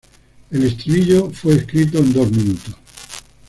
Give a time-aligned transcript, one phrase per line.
[0.49, 2.73] El estribillo fue escrito en dos minutos.